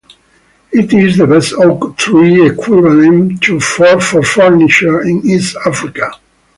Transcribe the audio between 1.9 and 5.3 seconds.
tree equivalent for furniture in